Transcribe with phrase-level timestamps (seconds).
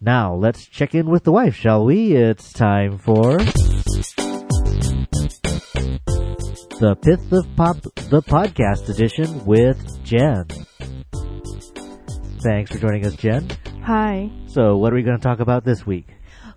[0.00, 2.14] Now, let's check in with the wife, shall we?
[2.14, 3.38] It's time for.
[6.78, 10.44] The Pith of Pop, the podcast edition with Jen.
[12.44, 13.48] Thanks for joining us, Jen.
[13.82, 14.30] Hi.
[14.46, 16.06] So, what are we going to talk about this week?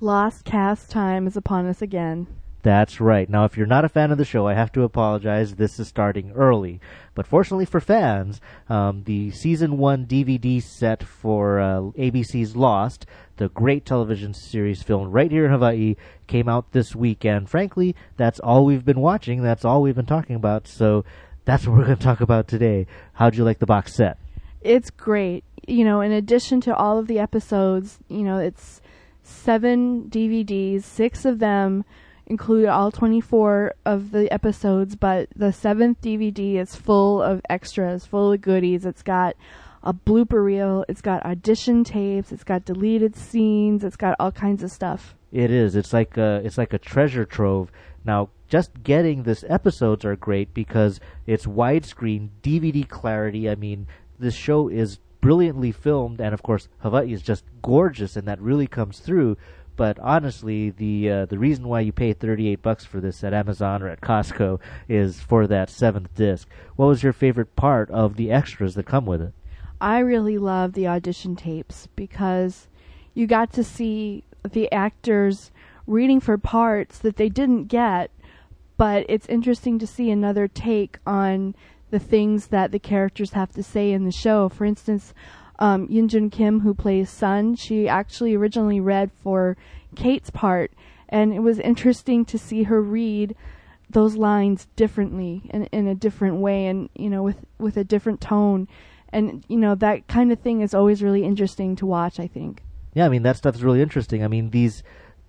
[0.00, 2.26] Lost cast time is upon us again.
[2.62, 3.28] That's right.
[3.30, 5.54] Now, if you're not a fan of the show, I have to apologize.
[5.54, 6.80] This is starting early.
[7.14, 13.06] But fortunately for fans, um, the season one DVD set for uh, ABC's Lost,
[13.36, 15.94] the great television series filmed right here in Hawaii,
[16.26, 17.48] came out this weekend.
[17.48, 19.42] Frankly, that's all we've been watching.
[19.42, 20.66] That's all we've been talking about.
[20.66, 21.04] So
[21.44, 22.88] that's what we're going to talk about today.
[23.12, 24.18] How'd you like the box set?
[24.60, 25.44] It's great.
[25.66, 28.80] You know, in addition to all of the episodes, you know, it's
[29.22, 31.84] seven DVDs, six of them
[32.28, 38.32] include all 24 of the episodes, but the seventh DVD is full of extras, full
[38.32, 38.86] of goodies.
[38.86, 39.34] It's got
[39.82, 44.62] a blooper reel, it's got audition tapes, it's got deleted scenes, it's got all kinds
[44.62, 45.14] of stuff.
[45.32, 45.76] It is.
[45.76, 47.70] It's like a, it's like a treasure trove.
[48.04, 53.48] Now, just getting this episodes are great because it's widescreen DVD clarity.
[53.48, 53.86] I mean,
[54.18, 58.66] this show is brilliantly filmed, and of course, Hawaii is just gorgeous, and that really
[58.66, 59.36] comes through.
[59.78, 63.80] But honestly, the uh, the reason why you pay 38 bucks for this at Amazon
[63.80, 66.48] or at Costco is for that seventh disc.
[66.74, 69.32] What was your favorite part of the extras that come with it?
[69.80, 72.66] I really love the audition tapes because
[73.14, 75.52] you got to see the actors
[75.86, 78.10] reading for parts that they didn't get,
[78.78, 81.54] but it's interesting to see another take on
[81.90, 84.48] the things that the characters have to say in the show.
[84.48, 85.14] For instance,
[85.58, 89.56] um, Yunjin Kim, who plays Sun, she actually originally read for
[89.96, 90.72] Kate's part,
[91.08, 93.34] and it was interesting to see her read
[93.90, 98.20] those lines differently in, in a different way, and you know, with with a different
[98.20, 98.68] tone,
[99.10, 102.20] and you know that kind of thing is always really interesting to watch.
[102.20, 102.62] I think.
[102.94, 104.22] Yeah, I mean that stuff is really interesting.
[104.22, 104.82] I mean these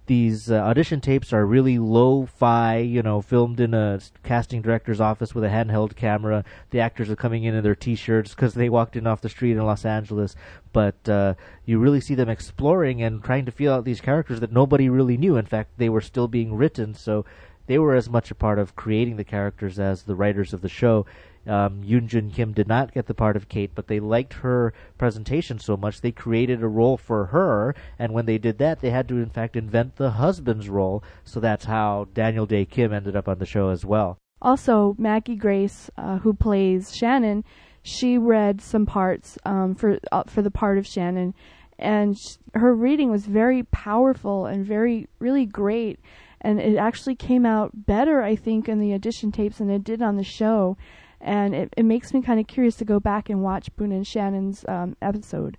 [0.10, 5.36] these uh, audition tapes are really lo-fi, you know, filmed in a casting director's office
[5.36, 6.44] with a handheld camera.
[6.72, 9.52] The actors are coming in in their t-shirts because they walked in off the street
[9.52, 10.36] in Los Angeles.
[10.74, 14.52] But uh, you really see them exploring and trying to feel out these characters that
[14.52, 15.38] nobody really knew.
[15.38, 17.24] In fact, they were still being written, so
[17.68, 20.70] they were as much a part of creating the characters as the writers of the
[20.70, 21.06] show.
[21.48, 25.60] Um, Yunjin Kim did not get the part of Kate, but they liked her presentation
[25.60, 27.74] so much they created a role for her.
[27.98, 31.04] And when they did that, they had to in fact invent the husband's role.
[31.24, 34.18] So that's how Daniel Dae Kim ended up on the show as well.
[34.42, 37.44] Also, Maggie Grace, uh, who plays Shannon,
[37.82, 41.34] she read some parts um, for uh, for the part of Shannon,
[41.78, 46.00] and sh- her reading was very powerful and very really great.
[46.42, 50.02] And it actually came out better, I think, in the audition tapes than it did
[50.02, 50.78] on the show
[51.22, 54.08] and it, it makes me kind of curious to go back and watch Boone and
[54.08, 55.58] Shannon's um, episode.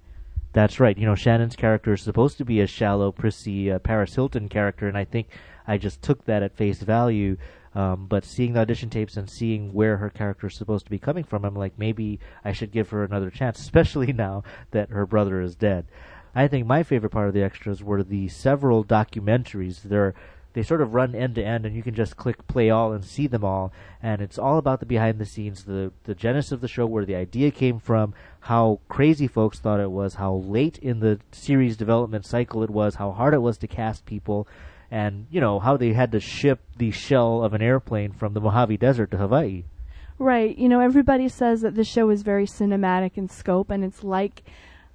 [0.53, 0.99] That's right.
[0.99, 4.89] You know, Shannon's character is supposed to be a shallow, prissy uh, Paris Hilton character,
[4.89, 5.29] and I think
[5.67, 7.37] I just took that at face value.
[7.73, 10.99] Um, but seeing the audition tapes and seeing where her character is supposed to be
[10.99, 15.07] coming from, I'm like, maybe I should give her another chance, especially now that her
[15.07, 15.87] brother is dead.
[16.35, 19.83] I think my favorite part of the extras were the several documentaries.
[19.83, 20.15] There
[20.53, 23.05] they sort of run end to end, and you can just click play all and
[23.05, 23.73] see them all.
[24.03, 27.05] And it's all about the behind the scenes, the the genesis of the show, where
[27.05, 31.77] the idea came from, how crazy folks thought it was, how late in the series
[31.77, 34.49] development cycle it was, how hard it was to cast people,
[34.91, 38.41] and you know how they had to ship the shell of an airplane from the
[38.41, 39.65] Mojave Desert to Hawaii.
[40.19, 40.57] Right.
[40.59, 44.43] You know, everybody says that the show is very cinematic in scope, and it's like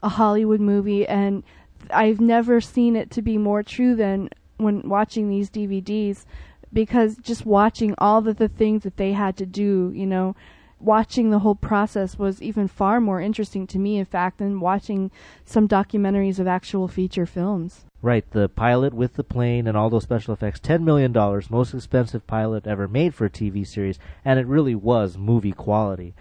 [0.04, 1.44] a Hollywood movie, and
[1.90, 6.26] I've never seen it to be more true than when watching these DVDs
[6.74, 10.36] because just watching all of the things that they had to do, you know,
[10.80, 15.10] watching the whole process was even far more interesting to me, in fact, than watching
[15.46, 17.86] some documentaries of actual feature films.
[18.02, 21.12] Right, the pilot with the plane and all those special effects, $10 million,
[21.50, 26.14] most expensive pilot ever made for a TV series, and it really was movie quality.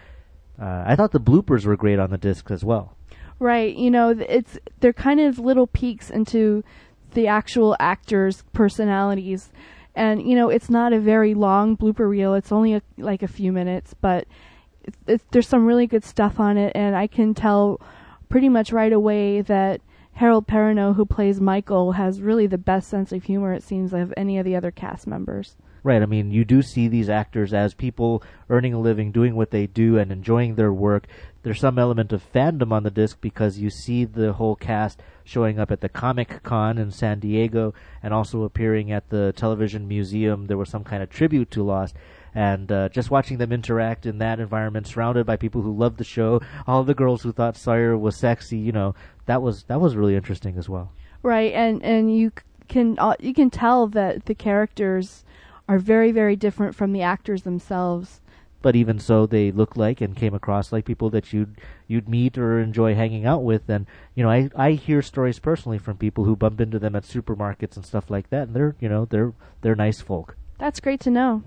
[0.61, 2.97] Uh, I thought the bloopers were great on the disc as well.
[3.41, 6.63] Right, you know, it's they're kind of little peeks into
[7.15, 9.53] the actual actors' personalities.
[9.95, 12.35] And you know, it's not a very long blooper reel.
[12.35, 14.27] It's only a, like a few minutes, but
[14.83, 17.81] it, it, there's some really good stuff on it, and I can tell
[18.29, 19.81] pretty much right away that
[20.15, 24.13] Harold Perrineau, who plays Michael, has really the best sense of humor it seems of
[24.17, 25.57] any of the other cast members.
[25.85, 26.01] Right.
[26.01, 29.67] I mean, you do see these actors as people earning a living, doing what they
[29.67, 31.07] do, and enjoying their work.
[31.43, 35.59] There's some element of fandom on the disc because you see the whole cast showing
[35.59, 40.47] up at the Comic Con in San Diego and also appearing at the Television Museum.
[40.47, 41.95] There was some kind of tribute to Lost.
[42.35, 46.05] and uh, just watching them interact in that environment, surrounded by people who loved the
[46.05, 48.95] show, all the girls who thought Sawyer was sexy, you know,
[49.27, 50.93] that was that was really interesting as well.
[51.23, 52.33] Right, and and you
[52.69, 55.24] can uh, you can tell that the characters
[55.69, 58.21] are very very different from the actors themselves
[58.65, 62.39] but even so, they look like and came across like people that you'd you'd meet
[62.39, 63.69] or enjoy hanging out with.
[63.69, 63.85] And
[64.15, 67.77] you know, I I hear stories personally from people who bump into them at supermarkets
[67.77, 70.39] and stuff like that, and they're you know they're they're nice folk.
[70.57, 71.43] That's great to know.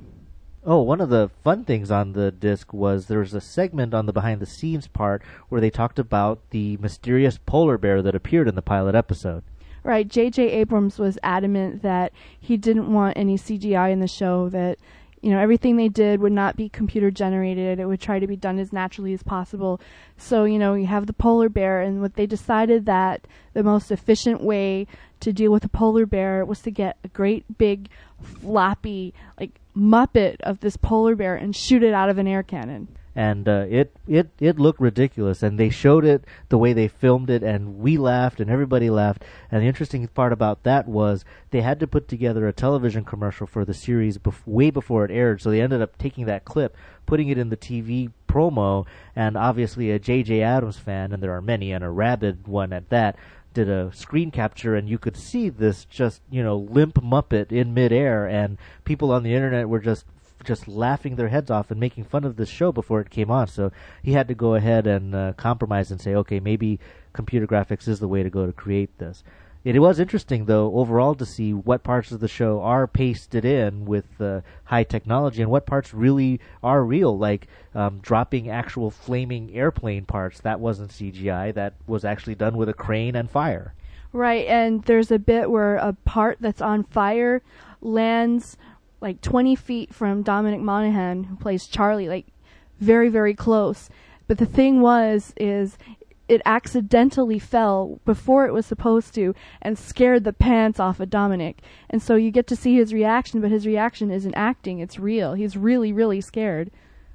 [0.63, 4.06] Oh, one of the fun things on the disc was there was a segment on
[4.06, 8.48] the behind the scenes part where they talked about the mysterious polar bear that appeared
[8.48, 9.42] in the pilot episode.
[9.88, 10.51] Right, J.J.
[10.51, 14.80] Abrams was adamant that he didn't want any CGI in the show, that
[15.22, 18.36] you know everything they did would not be computer generated it would try to be
[18.36, 19.81] done as naturally as possible
[20.16, 23.89] so you know you have the polar bear and what they decided that the most
[23.89, 24.86] efficient way
[25.19, 27.89] to deal with a polar bear was to get a great big
[28.22, 32.88] floppy like muppet of this polar bear and shoot it out of an air cannon
[33.18, 35.42] and uh, it it it looked ridiculous.
[35.42, 39.24] And they showed it the way they filmed it, and we laughed, and everybody laughed.
[39.50, 43.48] And the interesting part about that was they had to put together a television commercial
[43.48, 45.42] for the series bef- way before it aired.
[45.42, 46.78] So they ended up taking that clip,
[47.08, 48.86] putting it in the TV promo,
[49.16, 50.44] and obviously a J.J.
[50.44, 53.18] Abrams fan, and there are many, and a rabid one at that
[53.56, 57.74] did a screen capture and you could see this just you know limp muppet in
[57.74, 60.06] midair and people on the internet were just
[60.48, 63.48] just laughing their heads off and making fun of this show before it came on.
[63.48, 63.72] So
[64.02, 66.80] he had to go ahead and uh, compromise and say, okay, maybe
[67.14, 69.24] computer graphics is the way to go to create this.
[69.64, 73.84] It was interesting, though, overall to see what parts of the show are pasted in
[73.86, 79.54] with uh, high technology and what parts really are real, like um, dropping actual flaming
[79.54, 80.40] airplane parts.
[80.40, 83.74] That wasn't CGI, that was actually done with a crane and fire.
[84.14, 87.42] Right, and there's a bit where a part that's on fire
[87.82, 88.58] lands
[89.02, 92.28] like 20 feet from Dominic Monaghan, who plays Charlie, like
[92.80, 93.90] very, very close.
[94.28, 95.78] But the thing was, is
[96.28, 101.62] it accidentally fell before it was supposed to and scared the pants off of Dominic.
[101.90, 105.34] And so you get to see his reaction, but his reaction isn't acting, it's real.
[105.34, 106.70] He's really, really scared.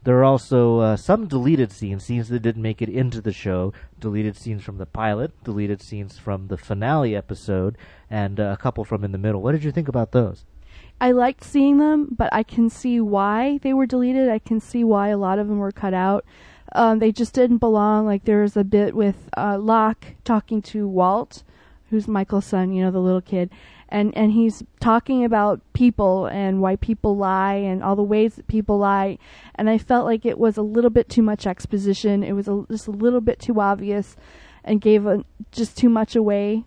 [0.04, 3.72] There are also uh, some deleted scenes, scenes that didn't make it into the show,
[4.00, 7.76] deleted scenes from the pilot, deleted scenes from the finale episode,
[8.10, 9.42] and uh, a couple from in the middle.
[9.42, 10.44] What did you think about those?
[11.02, 14.28] I liked seeing them, but I can see why they were deleted.
[14.28, 16.24] I can see why a lot of them were cut out.
[16.76, 18.06] Um, they just didn't belong.
[18.06, 21.42] Like there was a bit with uh, Locke talking to Walt,
[21.90, 23.50] who's Michael's son, you know, the little kid,
[23.88, 28.46] and and he's talking about people and why people lie and all the ways that
[28.46, 29.18] people lie.
[29.56, 32.22] And I felt like it was a little bit too much exposition.
[32.22, 34.14] It was a, just a little bit too obvious,
[34.62, 36.62] and gave a, just too much away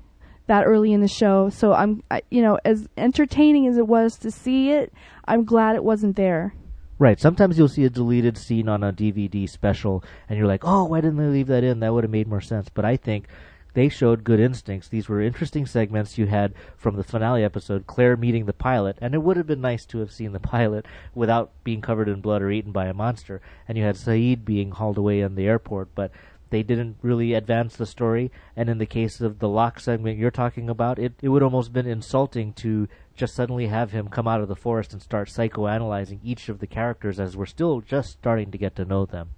[0.48, 1.50] that early in the show.
[1.50, 4.94] So I'm, I, you know, as entertaining as it was to see it,
[5.26, 6.54] I'm glad it wasn't there.
[6.98, 7.20] Right.
[7.20, 11.02] Sometimes you'll see a deleted scene on a DVD special, and you're like, "Oh, why
[11.02, 11.82] didn't they leave that in?
[11.82, 13.28] That would have made more sense." But I think
[13.74, 14.88] they showed good instincts.
[14.88, 19.14] These were interesting segments you had from the finale episode, Claire meeting the pilot, and
[19.14, 22.42] it would have been nice to have seen the pilot without being covered in blood
[22.42, 23.42] or eaten by a monster.
[23.68, 26.12] And you had Sayid being hauled away in the airport, but
[26.50, 28.32] they didn't really advance the story.
[28.56, 31.74] And in the case of the Locke segment you're talking about, it, it would almost
[31.74, 36.20] been insulting to just suddenly have him come out of the forest and start psychoanalyzing
[36.24, 39.30] each of the characters as we're still just starting to get to know them.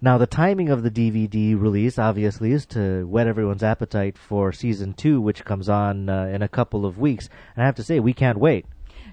[0.00, 4.92] Now, the timing of the DVD release, obviously, is to whet everyone's appetite for season
[4.92, 7.30] two, which comes on uh, in a couple of weeks.
[7.54, 8.66] And I have to say, we can't wait.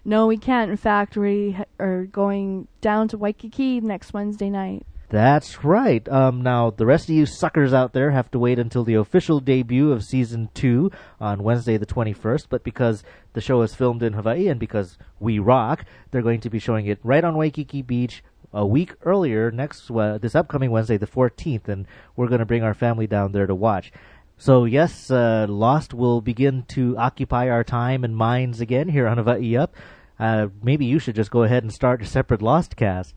[0.03, 0.69] No, we can't.
[0.69, 4.85] In fact, we are going down to Waikiki next Wednesday night.
[5.13, 6.10] That's right.
[6.10, 9.39] Um, now, the rest of you suckers out there have to wait until the official
[9.39, 10.89] debut of season two
[11.22, 13.03] on Wednesday the 21st, but because
[13.34, 16.88] the show is filmed in Hawaii and because we rock, they're going to be showing
[16.88, 21.67] it right on Waikiki Beach a week earlier, next uh, this upcoming Wednesday the 14th,
[21.67, 23.91] and we're going to bring our family down there to watch.
[24.39, 29.20] So yes, uh, Lost will begin to occupy our time and minds again here on
[29.20, 29.75] Hawaii Up.
[30.17, 33.13] Uh, maybe you should just go ahead and start a separate Lost cast.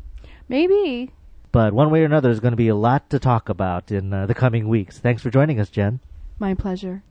[0.47, 1.15] Maybe.
[1.57, 4.13] But one way or another, there's going to be a lot to talk about in
[4.13, 4.99] uh, the coming weeks.
[4.99, 6.01] Thanks for joining us, Jen.
[6.39, 7.03] My pleasure.